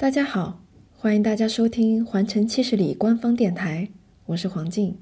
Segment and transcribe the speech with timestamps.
[0.00, 0.56] 大家好，
[0.96, 3.86] 欢迎大家收听环城七十里官方电台，
[4.26, 4.96] 我是黄静，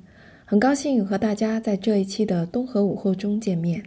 [0.47, 3.85] 很高兴和大家在这一期的东河午后中见面。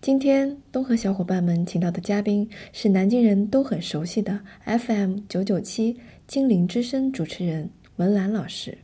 [0.00, 5.96] 今天东河小伙伴们请到的嘉宾是南京人都很熟悉的 FM 九九七
[6.28, 8.78] 精灵之声主持人文兰老师。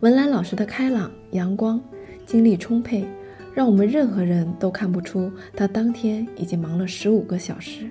[0.00, 1.82] 文兰老师的开朗、阳光、
[2.26, 3.08] 精力充沛，
[3.54, 7.88] 让我们任何人都看不出他当天已经忙了十五个小时。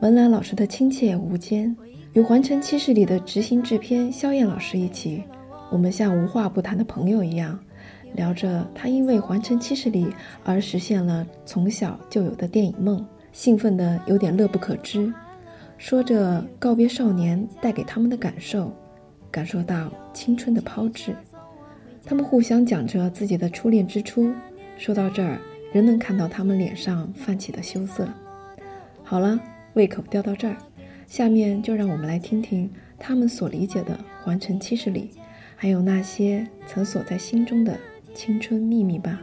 [0.00, 1.76] 文兰老师的亲切无间，
[2.14, 5.22] 与《环城七十里》的执行制片肖燕老师一起，
[5.70, 7.58] 我们像无话不谈的朋友一样，
[8.14, 10.06] 聊着他因为《环城七十里》
[10.42, 15.12] 而实现了从小就有的电影梦，兴奋的有点乐不可支，
[15.76, 18.72] 说着告别少年带给他们的感受，
[19.30, 21.14] 感受到青春的抛掷。
[22.06, 24.32] 他们互相讲着自己的初恋之初，
[24.78, 25.38] 说到这儿，
[25.74, 28.08] 仍能看到他们脸上泛起的羞涩。
[29.04, 29.38] 好了。
[29.74, 30.56] 胃口吊到这儿，
[31.06, 35.10] 下面就让我们来听听他们所理解的《环城七十里》，
[35.56, 37.78] 还有那些曾锁在心中的
[38.14, 39.20] 青春秘密吧。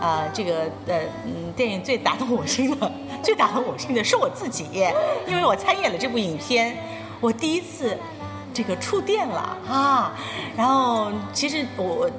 [0.00, 4.64] 啊，这个呃嗯，电影最打动我心的，最打动我心的是我自己，
[5.28, 6.74] 因为我参演了这部影片，
[7.20, 7.96] 我第一次。
[8.52, 10.12] 这个触电了啊！
[10.56, 12.10] 然后其实我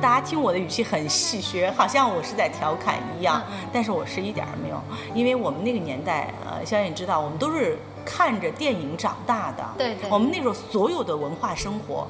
[0.00, 4.80] 大家听我的语气很戏谑，好像我是在调侃一样，但是我是一点儿没有，
[5.14, 12.06] 因为我们那个年代，呃，肖燕知道，我们都是看着电影长大的，对对，我们那时候所有的文化生活，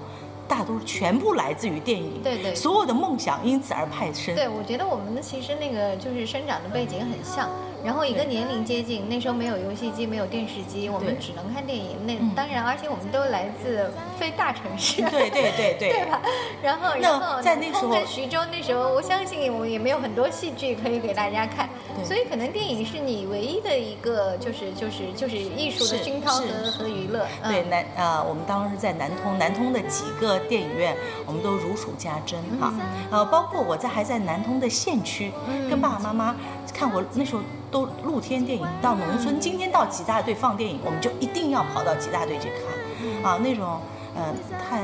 [0.47, 4.35] 大都全部来自于电影，对对，所有的梦想因此而派生。
[4.35, 7.49] 对，我觉得我们其实那个就是生长的背景很像。
[7.85, 11.97] 然后一个年龄接近，那时候没有游戏机，没有电视机，我们只能看电影。
[12.07, 16.21] 那当然，而且我们都来自非大城市，对对对对， 对吧？
[16.61, 21.69] 然后，然后在那时候，徐州那时候，我相信我也没有很多戏剧可以给大家看，
[22.05, 27.27] 所以可能电影是你唯一的一个，就是就是就是艺术的熏陶和和娱乐。
[27.45, 32.73] 对南啊，我们当时在南通，南通的几个电影院，我们都如数家珍哈。
[33.11, 35.31] 呃，包括我在还在南通的县区，
[35.71, 36.37] 跟爸爸妈妈
[36.75, 37.43] 看我那时候。
[37.71, 43.81] 都露天电影到农村，今天到几大队放电影，我们就一定要跑到几大队去看，啊，那种，
[44.15, 44.83] 呃，太，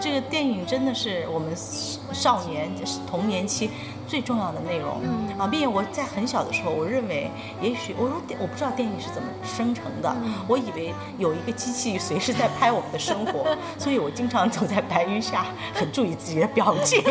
[0.00, 1.54] 这个电影真的是我们
[2.12, 2.70] 少年
[3.08, 3.70] 童年期
[4.06, 5.00] 最重要的内容，
[5.38, 7.30] 啊，并且我在很小的时候，我认为，
[7.60, 10.14] 也许我说我不知道电影是怎么生成的，
[10.48, 17.02] 我以为有一个机器随时在拍我们的生活， 所以我经常走在白云下，很注意自己的表情。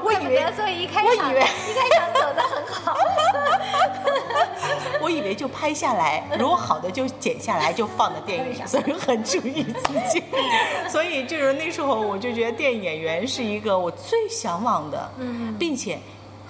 [0.00, 2.42] 我以为，所以一开场，一开场走的。
[5.08, 10.22] 我以为就拍下来， 如果好的就剪下来，就放在电影上， 所以很注意自己。
[10.90, 15.10] 所以就是那时候，我就觉得电影演员是一个我最向往的，
[15.58, 15.98] 并且。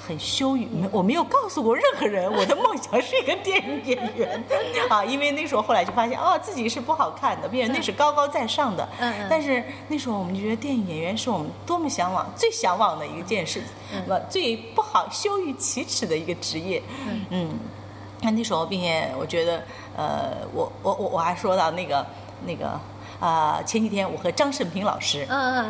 [0.01, 4.43] 很羞于，没我没有告诉过任何人，我的梦想是一个电影演员
[4.89, 8.89] 啊，因为那时候后来就发现，哦，自己是不好看的，并且那是高高在上的。
[9.01, 9.27] 嗯嗯。
[9.29, 13.63] 但是那时候我们就觉得电影演员是我们多么向往、最向往的一件事，
[14.09, 16.83] 呃，最不好羞于启齿的一个职业。
[17.07, 17.51] 嗯嗯。
[18.21, 19.63] 那那时候，并且我觉得，
[19.97, 22.05] 呃，我我我我还说到那个
[22.47, 22.79] 那个
[23.21, 25.27] 啊，前几天我和张胜平老师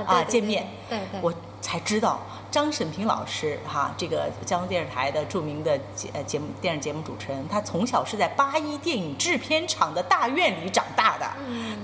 [0.06, 2.20] 啊见面，对对，我才知道。
[2.50, 11.26] 张沈平老师，哈，这个江苏电视台的著名的节呃节目电视节目主持人，他从小是在八一电影制片厂的大院里长大的。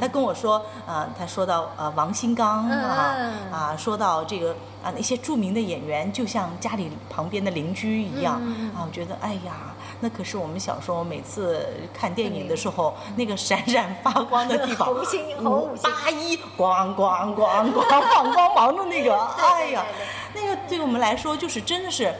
[0.00, 3.16] 他跟我说，呃，他说到呃王新刚啊
[3.52, 8.34] 啊，说到这个啊那些著名的演员，就像家里旁边的邻居一样
[8.74, 9.74] 啊，我觉得哎呀。
[10.00, 19.84] 那可是我们小时候每次看电影的时候，那个闪闪发光的地方，红星红八一咣咣咣咣放光芒的那个，哎呀，
[20.34, 22.14] 那个对我们来说就是真的是。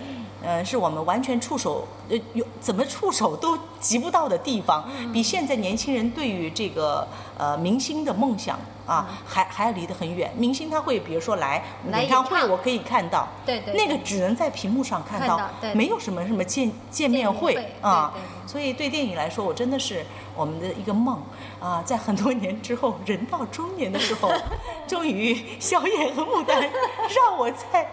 [0.47, 7.09] 呃，是我们完全触手呃有怎么触手都及不到的地方，比现在年轻人对于这个
[7.39, 10.31] 呃明星的梦想啊，还还要离得很远。
[10.37, 15.41] 明星他会比如说来演唱会，我可以看到，对对，那个只能在屏幕上看到，
[15.73, 18.13] 没有什么什么见见面会啊。
[18.55, 20.07] 所以对电影来说，我真的是
[20.37, 21.21] 我们的一个梦。
[21.59, 24.31] 啊，在很多年之后，人到中年的时候，
[24.87, 27.91] 终于萧炎和牡丹让我在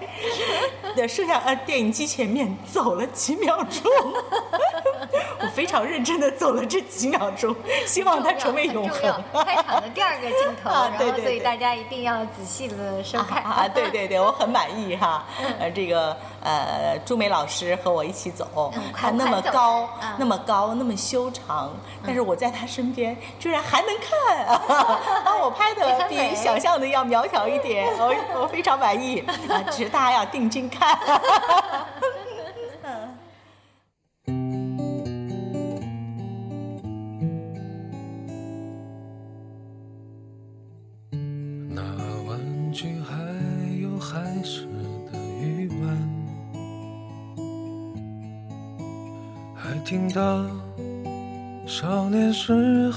[0.95, 3.89] 的摄像呃电影机前面走了几秒钟，
[5.41, 7.55] 我非常认真的走了这几秒钟，
[7.87, 9.23] 希望它成为永恒。
[9.43, 13.41] 开场的第二个镜头， 然后所以大家一定要仔细的收看。
[13.41, 15.25] 啊，对对对，我很满意哈。
[15.59, 21.71] 呃，这个呃朱梅老师和我一起走，他那么高，那么高，那么修长，
[22.05, 23.61] 但是我在他身边居然。
[23.61, 24.59] 还能看啊！
[25.39, 29.63] 我拍的比想象的要苗条一点，我我非常满意啊！
[29.71, 30.97] 只是大家要定睛看。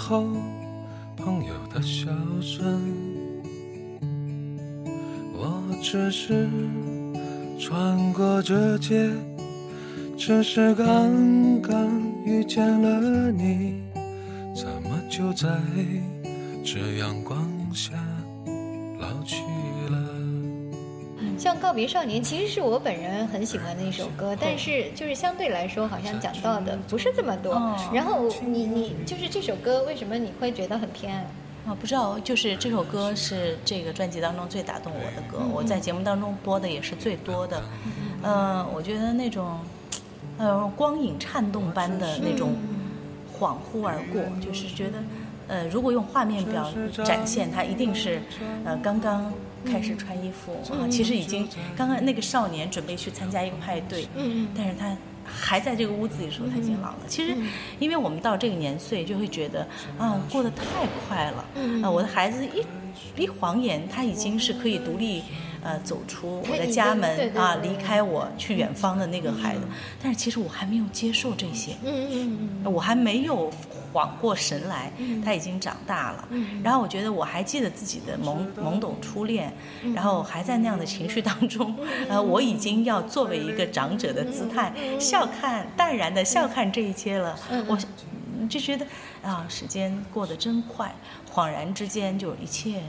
[0.07, 0.27] 后
[1.17, 2.11] 朋友的笑
[2.43, 2.79] 声。
[5.33, 6.47] 我只是
[7.59, 9.11] 穿过这街，
[10.15, 11.91] 只是刚刚
[12.27, 13.81] 遇见了你，
[14.55, 15.49] 怎么就在
[16.63, 17.43] 这阳光
[17.73, 17.93] 下
[21.45, 27.53] 像《告别少年》其实是我本人很喜欢的一首歌，但是就是相对来说好像讲到的不是这么多。
[27.53, 31.27] 哦然后你你就是这首歌为什么你会觉得很偏爱？
[31.67, 37.63] 啊，不知道，就是这首歌是这个专辑当中最打动我的歌，我在节目当中播的也是最多的。
[38.23, 39.59] 嗯、我觉得那种，
[40.39, 42.55] 呃，光影颤动般的那种
[43.39, 44.99] 恍惚而过，就是觉得，
[45.49, 46.73] 呃，如果用画面表
[47.05, 48.23] 展现，它一定是，
[48.65, 49.31] 呃，刚刚。
[49.65, 56.99] 开始穿衣服啊，其实已经刚刚那个少年准备去参加一个派对，嗯但是他还在这个屋子里的时候，他已经老了。
[57.09, 57.35] 其实，
[57.79, 59.67] 因为我们到这个年岁，就会觉得
[59.99, 60.65] 啊，过得太
[61.09, 61.45] 快了。
[61.55, 65.23] 嗯啊，我的孩子一一晃眼，他已经是可以独立。
[65.65, 69.63] 呃，走出我的家门啊，离开我去远方的那个孩子，
[70.03, 73.51] 但是其实我还没有接受这些，嗯嗯嗯我还没有
[73.93, 75.23] 缓过神来，嗯。
[75.23, 76.29] 他已经长大了。
[76.63, 79.51] 然后我觉得我还记得自己的懵懵懂初恋，
[79.83, 79.95] 嗯。
[79.95, 81.75] 然后还在那样的情绪当中，
[82.11, 84.71] 呃，我已经要作为一个长者的姿态，
[85.01, 87.39] 笑看淡然的笑看这一切了。
[87.51, 87.65] 嗯。
[87.67, 87.79] 我
[88.39, 88.87] 嗯就觉得
[89.23, 90.95] 啊，时间过得真快，
[91.33, 92.83] 恍然之间就一切。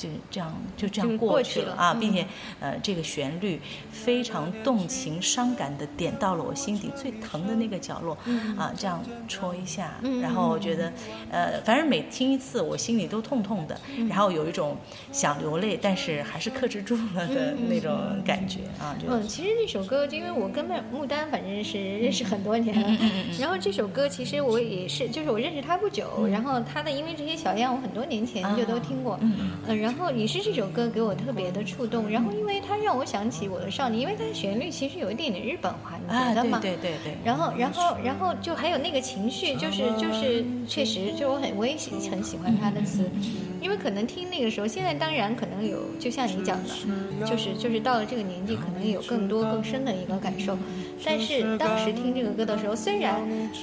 [0.00, 2.14] 就这样就这样过过去了啊，并嗯。
[2.14, 2.26] 且
[2.60, 3.60] 呃，这个旋律
[3.92, 8.16] 非常动情、伤感的点到了我心底最疼的那个角落，
[8.56, 10.92] 啊，这样戳一下，然后我觉得，
[11.30, 14.76] 呃，反正每听一次，我心里都痛痛的，然后有一种
[15.12, 17.92] 想流泪，但是还是克制住了的那种
[18.24, 29.50] 感觉啊，就嗯，其实这首歌，因为我跟麦穆丹反正是认识很多年嗯了，然后这首歌其实我也是，就是我认识他不久，然后他的因为这些小样，我很多年前就都听过，嗯嗯，
[29.90, 36.58] 然后也是这首歌给我特别的触动，然后因为它让我想起我的少年，因为它的旋律其实有一点点日本话，觉得吗？
[36.60, 43.08] 对对对对，然后，然后，然后就还有那个情绪，就是就是，确实，就我很我也喜很喜欢他的词，
[43.60, 46.74] 因为可能听那个时候，现在当然可能有，就像你讲的，
[47.26, 50.56] 就是就是到了这个年纪，可能有更多更深的一个感受。
[51.04, 53.16] 但是当时听这个歌的时候，虽然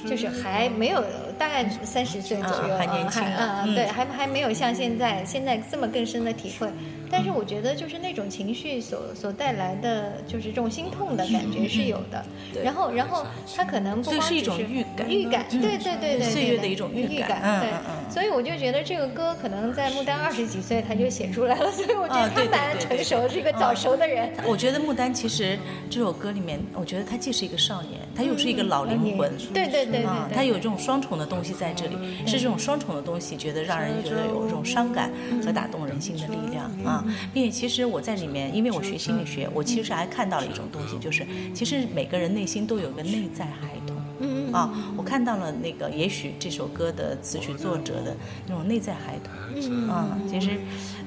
[0.06, 1.04] 就是还没有
[1.38, 6.68] 大概三十岁左右，啊还年轻啊嗯对，还还没有像现在现在这么更深的体会。
[7.10, 12.22] 但是我觉得就是那种情绪所所带来的，就是这种心痛的感觉是有的。
[12.22, 17.97] 对然后，然后他可能不光是一种预感预感，对对对对，岁月的一种预预感嗯对嗯嗯。
[18.10, 24.30] 所以我就觉得这个歌可能在穆丹二十几岁他就写出来了，所以我觉得他蛮成熟，是一个早熟的人。
[24.46, 25.58] 我觉得穆丹其实
[25.90, 29.30] 这首歌里面，我觉得他既是一个少年，他又是一个老灵魂。
[29.52, 31.96] 对对对对啊，他有这种双重的东西在这里，
[32.26, 35.10] 是这种双重的东西，觉得让人觉得有这种伤感
[35.44, 43.97] 和打动人心的力量啊，并且其实我在里面，因为我学心理学，我其实还看到了一种东西，就是其实每个人内心都有个内在孩童。
[44.20, 44.52] 嗯。
[44.52, 48.16] 啊，我看到了那个，也许这首歌的词曲作者的
[48.46, 50.58] 那种内在孩童，啊，其实，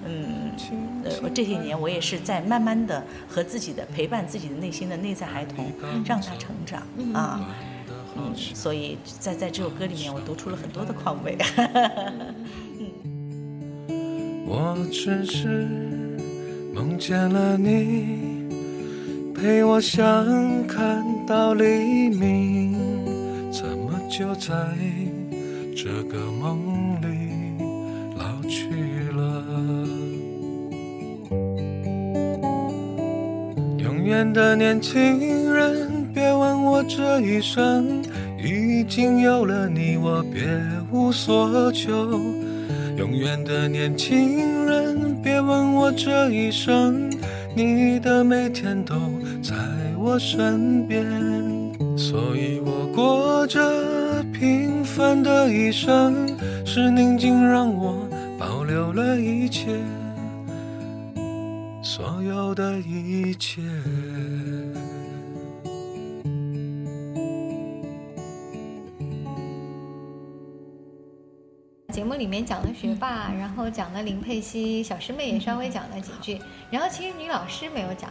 [0.06, 0.52] 嗯，
[1.04, 5.66] 呃，我这些年我也是在慢慢的和自己的陪伴自己的内心的内在孩童，
[6.06, 6.82] 让他成长
[7.14, 7.42] 啊，
[8.16, 11.38] 嗯，所以在在这首歌里面，我读出了很多的况味。
[14.46, 15.66] 我只是
[16.74, 18.52] 梦见了你，
[19.34, 22.91] 陪我相看到黎明，
[24.12, 24.54] 就在
[25.74, 27.32] 这个梦里
[28.18, 29.42] 老去了？
[33.78, 38.04] 永远的年轻人，别问我这一生
[38.38, 40.42] 已经有了你，我别
[40.92, 42.20] 无所求。
[42.98, 47.10] 永远的年轻人，别问我这一生，
[47.56, 48.94] 你的每天都
[49.42, 49.56] 在
[49.98, 51.02] 我身边，
[51.98, 53.62] 所以我过着
[54.42, 59.68] 平凡的一生，是宁静让我保留了一切，
[61.84, 63.62] 所有的一切。
[71.94, 78.10] 节目里面讲了学霸，然后讲了林佩熙，小师妹也稍微讲了几句，然后其实女老师没有讲，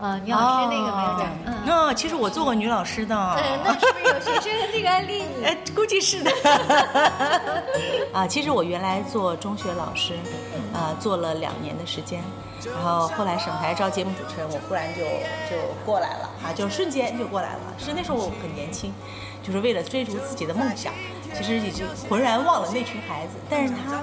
[0.00, 1.54] 啊，女老师那个没有讲，嗯。
[1.66, 5.42] 那其实我做过女老师的，嗯，那是不是有学生这个案例你？
[5.44, 6.30] 哎，估计是的。
[8.14, 10.14] 啊，其实我原来做中学老师，
[10.72, 12.22] 啊，做了两年的时间，
[12.64, 15.00] 然后后来省台招节目主持人，我忽然就
[15.50, 17.60] 就过来了啊，就瞬间就过来了。
[17.76, 18.94] 是那时候我很年轻，
[19.42, 20.92] 就是为了追逐自己的梦想，
[21.34, 23.34] 其实已经浑然忘了那群孩子。
[23.50, 24.00] 但是他，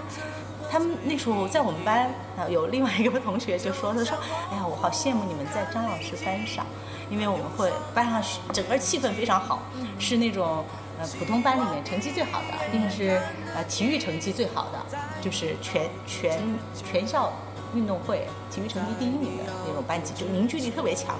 [0.75, 4.17] 他们那时候在我们班啊，有另外一个同学就说，他说，
[4.51, 6.65] 哎呀，我好羡慕你们在张老师班上，
[7.10, 9.60] 因为我们会班上整个气氛非常好，
[9.98, 10.65] 是那种。
[10.98, 13.22] 呃，普通班里面成绩最好的，一定是
[13.53, 16.39] 呃体育成绩最好的，就是全全
[16.74, 17.34] 全校
[17.74, 21.15] 运动会体育成绩第一名的那种班级，就凝聚力特别强。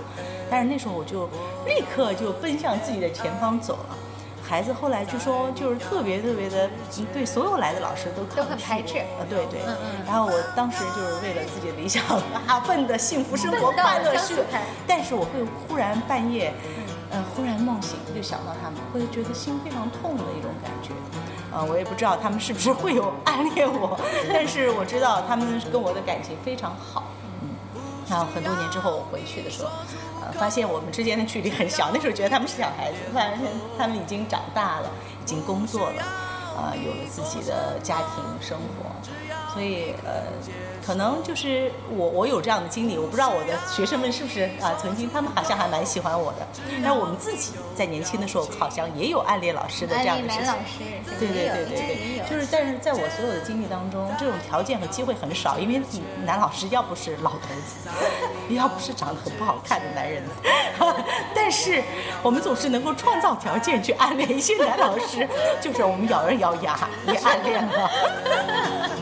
[0.50, 1.28] 但是那时候我就
[1.66, 3.98] 立刻就奔向自己的前方走了。
[4.48, 6.70] 孩子后来据说，就是特别特别的
[7.12, 9.00] 对所有来的老师都都很排斥。
[9.20, 9.60] 呃，对对。
[10.06, 12.04] 然后我当时就是为了自己的理想
[12.48, 14.36] 啊， 奔的幸福生活、快乐去。
[14.88, 16.54] 但是我会忽然半夜。
[17.12, 20.90] 呃，忽然梦醒，就想到他们，会觉得心非常痛的一种感觉。
[21.54, 23.98] 呃，我也不知道他们是不是会有暗恋我，
[24.34, 27.04] 但是我知道他们跟我的感情非常好。
[27.42, 27.50] 嗯，
[28.10, 29.70] 然后很多年之后我回去的时候，
[30.25, 31.91] 呃，发现我们之间的距离很小。
[31.94, 33.39] 那时候觉得他们是小孩子，发现
[33.77, 34.89] 他们已经长大了，
[35.24, 36.03] 已经工作了，
[36.58, 38.89] 呃，有了自己的家庭生活。
[39.53, 40.25] 所以，呃。
[40.86, 44.77] 可能就是我，我有这样的经历，我不知道我的学生们是不是啊？
[44.79, 46.46] 曾经他们好像还蛮喜欢我的，
[46.84, 50.53] 但我们自己在年轻的时候好像也有暗恋老师的这样的事情。
[51.17, 52.25] 对对对对对，就是
[52.58, 55.82] 但是在我所有的经历当中，这种条件和机会很少，因为
[56.24, 57.90] 男老师要不是老头子，
[58.48, 60.24] 要不是长得很不好看的男人，
[61.36, 61.84] 但是
[62.24, 65.28] 我们总是能够创造条件去暗恋一些男老师，
[65.60, 67.92] 就是我们咬人咬牙也暗恋了。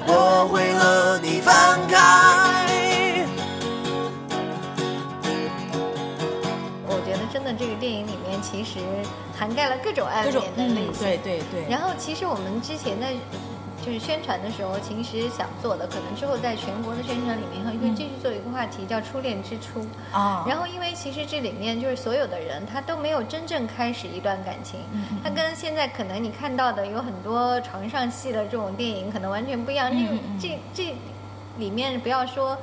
[0.08, 1.54] 我会和你分
[1.88, 2.63] 开。
[7.44, 8.80] 的，这个电影里面其实
[9.38, 11.04] 涵盖了各种暗恋的类型。
[11.04, 11.70] 对对对。
[11.70, 13.14] 然后，其实我们之前在。
[13.86, 19.86] 就是宣传的时候，其实想做的，可能之后在全国的宣传里面，会会继续做一个话题，叫初恋之初。
[20.14, 20.46] 啊。
[20.48, 24.80] 然后，因为其实这里面就是所有的人，他都没有真正开始一段感情。
[24.94, 25.20] 嗯。
[25.22, 29.92] 他跟现在可能你看到的有很多床上戏的这种电影，可能完全不一样。
[29.92, 30.18] 嗯。
[30.40, 30.96] 这这
[31.58, 32.58] 里面不要说。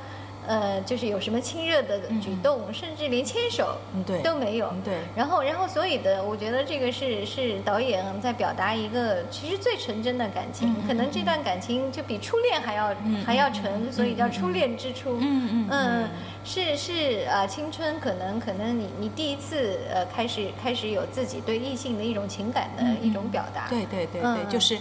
[0.47, 3.77] 呃，就是有什么亲热的举动，甚至连牵手
[4.23, 4.73] 都没有。
[4.83, 4.95] 对。
[5.15, 10.75] 然后，然后，所以的，我觉得这个是是导演在表达一个其实最纯真的感情。
[10.87, 12.95] 可能这段感情就比初恋还要
[13.25, 15.17] 还要纯，所以叫初恋之初。
[15.21, 15.67] 嗯嗯。
[15.69, 16.09] 嗯，
[16.43, 23.67] 是是呃，青春可能可能你你第一次呃开始开始有自己对异性的一种情感的一种表达。
[23.69, 24.77] 对对对对，就是。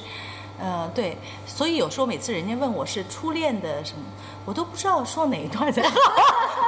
[0.62, 4.04] 呃，对，所以有时候每次人家问我是初恋的什么，
[4.50, 5.94] 我都不知道说哪一段才好，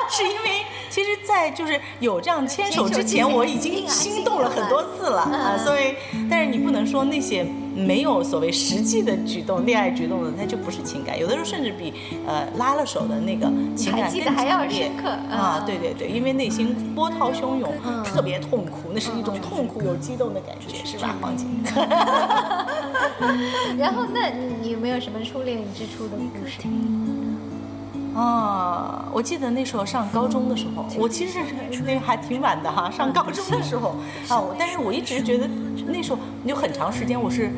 [0.08, 5.96] 是因为其实，在就是有这样牵手之前，我已经心动了很多次了啊，所以，
[6.30, 11.92] 但是你不能说那些没有所谓实际的举动、恋爱举动的，它就不是情感，有的时候甚至比
[12.24, 14.92] 呃拉了手的那个情感更强烈
[15.28, 17.68] 啊，对对对，因为内心波涛汹涌，
[18.04, 21.48] 特别痛苦，那是一种痛苦又激动的感觉，是吧，黄景？
[23.76, 24.28] 然后，那
[24.60, 26.60] 你有没有什么初恋之初的故事？
[28.14, 31.40] 啊，我记得那时候上高中的时候，我其实
[31.84, 32.90] 那还挺晚的哈。
[32.90, 33.96] 上高中的时候
[34.28, 35.48] 啊，但是我一直觉得
[35.86, 37.50] 那时候有很长时间我是。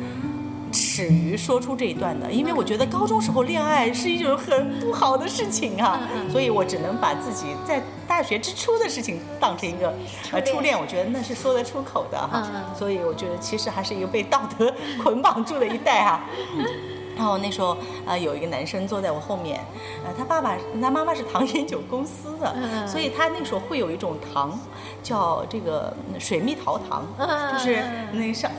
[0.71, 5.97] 耻于说出这一段的，因为我觉得高中时候恋爱是一种很不好的事情啊，
[6.29, 9.93] 所以我只能把自己在大学之初的事情当成一个
[10.33, 12.45] 呃初恋，我觉得那是说得出口的哈，
[12.77, 16.25] 所以我觉得其实还是一个被道德 捆绑住的一代哈。
[17.15, 19.59] 然后那时候啊，有一个男生坐在我后面，
[20.05, 22.53] 呃，他爸爸他妈妈是糖烟酒公司的，
[22.87, 24.57] 所以他那时候会有一种糖，
[25.01, 27.05] 叫这个水蜜桃糖，
[27.53, 28.51] 就是那上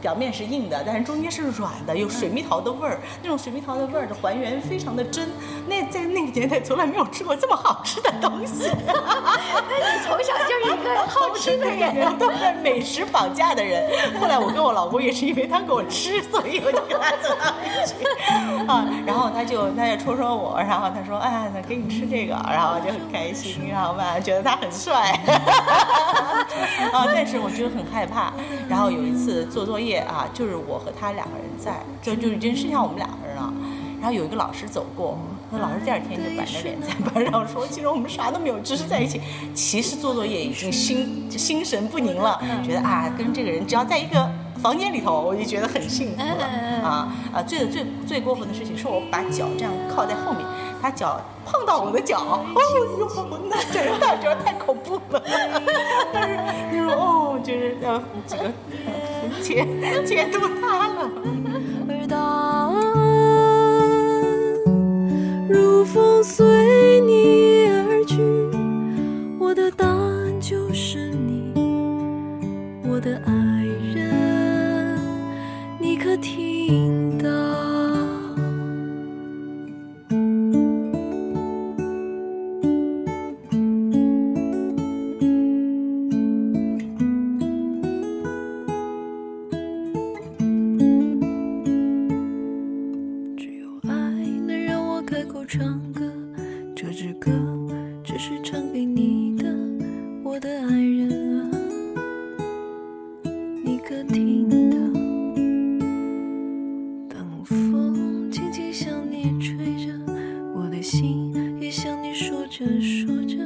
[0.00, 5.28] 表面是硬的，但是中间是软的，有水蜜桃的味儿，那种水蜜桃的味儿的还原非常的真。
[5.66, 8.68] 那在那个年代从来没有吃过这么好吃的东西。
[8.84, 13.90] 那你从小就是一个好吃的人， 都被美食绑架的人。
[14.20, 17.94] 后来我跟我老公也是因为他给我吃，所以我就跟他走到一起。
[18.66, 25.10] 啊，然后他就他就戳戳我，然后他说：“哎，那给你吃这个。”然后就很开心，然后吧，觉得他很帅。
[26.92, 28.32] 啊，但是我觉得很害怕。
[28.68, 33.52] 然后有一次做作业啊，就是我和他两个人在，就就已经剩下我们两个人了。
[34.00, 35.16] 然后有一个老师走过，
[35.50, 39.20] 那老师第二天就板着脸在班上说：“其实我们啥都没有，只是在一起。
[39.54, 44.28] 其实做作业已经心心神不宁了，觉得啊，跟这个人只要在一个。”
[44.62, 46.46] 房间里头，我就觉得很幸福了
[46.82, 47.42] 啊啊！
[47.42, 50.46] 最最最过分的事情是我把脚这样靠在后面，
[50.80, 55.20] 他脚碰到我的脚，哦哟，那这个感觉太恐怖了。
[56.14, 56.38] 但是
[56.70, 58.44] 你说哦，就是呃这个
[59.42, 61.10] 前前度塌了。
[97.14, 97.30] 歌
[98.04, 99.44] 只是唱给你的，
[100.24, 101.50] 我的爱人啊，
[103.64, 104.76] 你可听到？
[107.08, 109.92] 当风轻轻向你吹着，
[110.54, 113.36] 我的心也向你说着说着，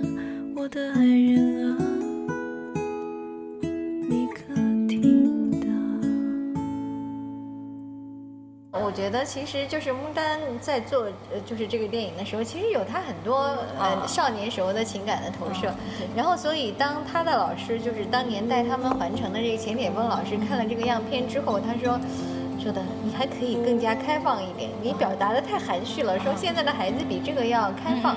[0.55, 1.77] 我的爱人啊，
[4.09, 4.55] 你可
[4.89, 5.67] 听到？
[8.81, 9.93] 我觉得其实就是
[10.61, 15.73] 在做呃就是这个电影的时候，其实有他很多呃少年时候的情感的投射。
[16.15, 21.99] 然后，所以当他的老师就是当年带他们环城的这个钱铁峰老师看了这个样片之后，他说。
[22.59, 26.19] 说的，你还可以更加开放一点，你表达的太含蓄了。
[26.19, 28.17] 说现在的孩子比这个要开放，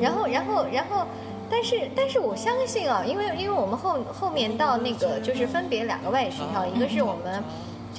[0.00, 1.04] 然后，然后，然后，
[1.50, 7.42] 但是，但是我相信啊，因为，因为我们后后面到那个就是分别两个外语学校，一个是我们。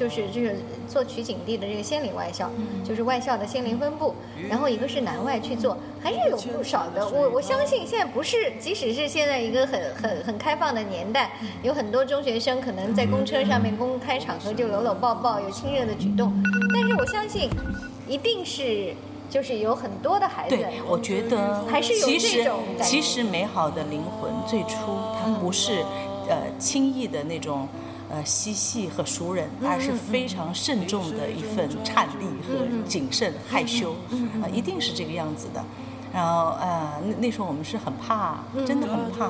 [0.02, 0.56] 就是就是
[0.88, 2.50] 做取景地的这个仙林外校，
[2.84, 4.16] 就是外校的仙林分部，
[4.50, 7.08] 然后一个是南外去做，还是有不少的。
[7.08, 16.34] 我我相信现在不是，即使是现在一个很很很开放的年代，有很多中学生可能在公车上面公开场合就搂搂抱抱，有亲热的举动。
[16.74, 17.48] 但是我相信，
[18.08, 18.96] 一定是
[19.30, 25.84] 就是有很多的孩子，对，我觉得还是有这种其实美好的灵魂最初它不是
[26.28, 27.68] 呃轻易的那种。
[28.12, 33.96] 呃，嬉戏和熟人，而是非常慎重的一份颤栗和谨慎、害羞，
[34.44, 35.64] 啊，一定是这个样子的。
[36.14, 39.30] 然后呃，那那时候我们是很怕，真的很怕，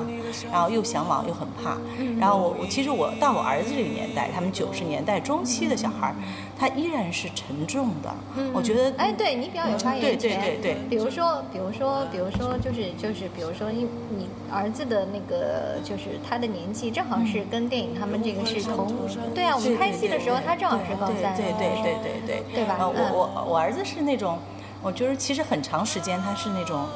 [0.52, 1.76] 然后又向往又很怕。
[2.18, 6.14] 然后我我其实我到我儿子这个年代，他们九十年代中期的小孩，
[6.58, 8.12] 他依然是沉重的。
[8.52, 10.18] 我觉得，哎，对你比较有发言权。
[10.18, 18.88] 对对对比如说，比如说，比如说，就是就是，比如说，你你儿子的那个，就是他的年纪正好是跟电影他们这个是同，
[19.34, 24.38] 对啊，我们拍戏的时候他正好是高三，对对对对对对吧呃我嗯我我儿子是那种，
[24.82, 26.86] 我觉得其实很长时间他是那种。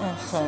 [0.00, 0.40] 嗯，很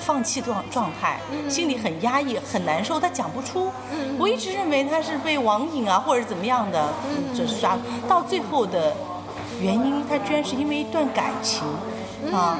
[0.00, 3.70] 放弃状状态，心里很压抑，很难受，他讲不出。
[4.18, 6.92] 我一直认为他是被网瘾啊，或者怎么样的，
[7.32, 8.92] 就刷到最后的
[9.60, 11.62] 原因，他居然是因为一段感情
[12.34, 12.58] 啊，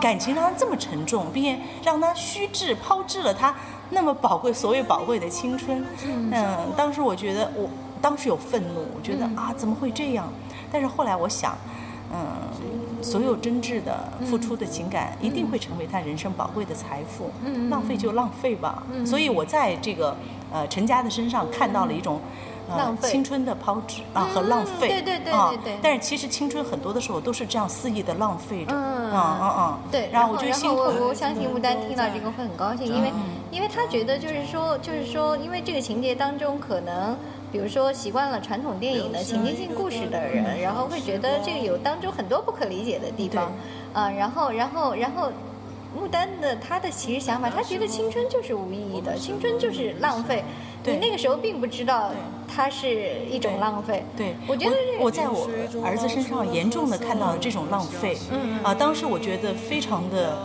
[0.00, 3.52] 感情让他这么沉重，并且让他虚掷抛掷了他
[3.90, 5.84] 那么宝贵、所谓宝贵的青春。
[6.04, 7.68] 嗯，当时我觉得我
[8.00, 10.28] 当时有愤怒，我觉得啊，怎么会这样？
[10.70, 11.58] 但是后来我想，
[12.12, 17.30] 嗯，所有真挚的付出的情感一定会成为他人生宝贵的财富。
[17.44, 18.82] 嗯浪费就浪费吧。
[19.04, 20.16] 所以我在这个
[20.52, 22.20] 呃陈家的身上看到了一种。
[22.20, 33.10] 呃浪费青春的抛掷啊和浪费，对对对对对对但是其实青春很多的时候都是这样肆意的浪费着，嗯嗯嗯嗯，对，然后我就辛苦后我我相信穆丹听到这个会很高兴，因为
[33.50, 37.16] 因为他觉得就是说就是说，因为这个情节当中可能。
[37.50, 43.52] 比如说，习惯了传统电影的情节性故事的人，然后会觉得这个有当中很多不可理解的地方，
[43.92, 45.30] 啊，然后，然后，然后，
[45.98, 50.44] 穆丹的他的其实想法，他觉得青春就是无意义的，青春就是浪费。
[50.84, 52.12] 对你那个时候并不知道
[52.46, 54.04] 它是一种浪费。
[54.16, 55.48] 对，我觉得这个我在我
[55.84, 58.16] 儿子身上严重的看到了这种浪费。
[58.30, 60.36] 嗯啊，当时我觉得非常的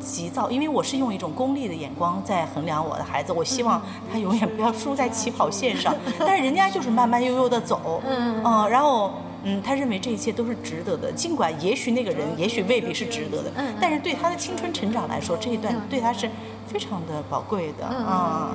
[0.00, 3.80] 急躁，因为我是用一种功利的眼光在衡量我的孩子，我希望
[4.12, 5.94] 他永远不要输在起跑线上。
[6.18, 9.12] 但是人家就是慢慢悠悠的走，嗯啊，然后。
[9.44, 16.30] 嗯，他认为这一切都是值得的，尽管也许那个人也许未必是值得的，嗯但是对他的青春成长来说，这一段对他是
[16.68, 18.52] 非常的宝贵的啊。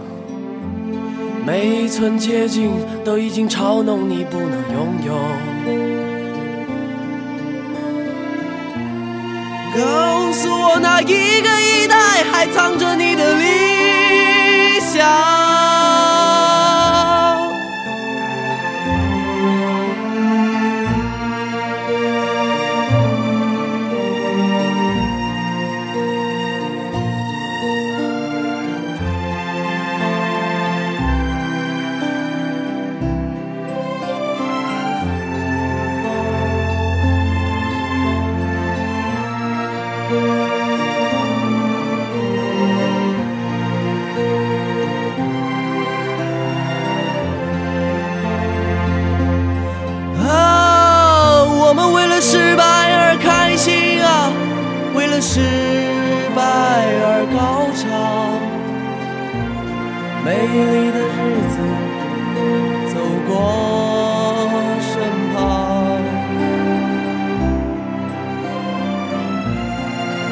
[1.45, 2.71] 每一寸接近
[3.03, 5.13] 都已经嘲弄你不能拥有。
[9.77, 15.76] 告诉我哪一个一代还藏着你的理想？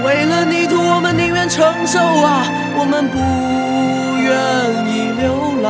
[0.05, 2.45] 为了泥土，我们宁愿承受啊，
[2.77, 3.17] 我们不
[4.21, 4.29] 愿
[4.85, 5.67] 意流浪。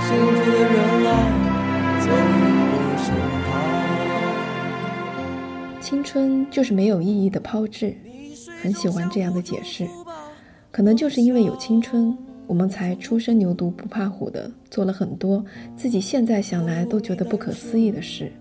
[0.00, 0.74] 幸福的人
[1.06, 1.08] 啊，
[2.00, 2.08] 走
[2.70, 3.06] 过身
[3.44, 3.52] 旁。
[5.82, 7.94] 青春就是没有意义的抛掷，
[8.62, 9.86] 很喜欢这样的解释。
[10.70, 15.44] 可能就是因为有青春，我们才初生牛犊不怕虎的做了很多
[15.76, 18.32] 自己现在想来都觉得不可思议的事。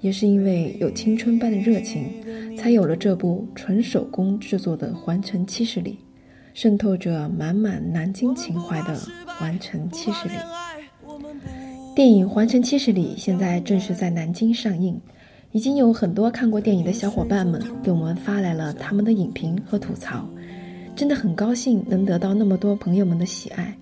[0.00, 2.04] 也是因为有青春般的热情，
[2.56, 5.92] 才有了这部纯手工制作的《环城七十里》，
[6.54, 10.34] 渗透着满满南京情怀的《环城七十里》。
[11.96, 15.00] 电影《环城七十里》现在正式在南京上映，
[15.50, 20.28] 已经有很多看过电影的小伙伴们给我们发来了他们的影评和吐槽，
[20.94, 23.76] 真的很高兴能得到那么多朋友们的喜爱，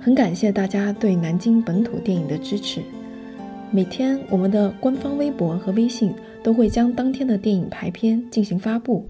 [0.00, 2.82] 很感谢大家对南京本土电影的支持。
[3.72, 9.08] 每天我们的官方微博和微信都会将当天的电影排片进行发布，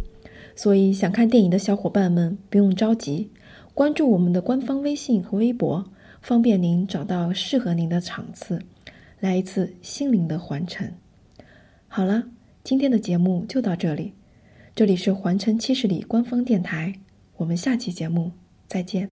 [0.55, 3.31] 所以想看电影的小伙伴们不用着急，
[3.73, 5.83] 关注我们的官方微信和微博。
[6.21, 8.61] 方便您找到适合您的场次，
[9.21, 10.87] 来一次心灵的环城。
[11.89, 12.23] 好了，
[12.63, 14.13] 今天的节目就到这里，
[14.75, 16.93] 这里是环城七十里官方电台，
[17.39, 18.31] 我们下期节目
[18.69, 19.09] 再见。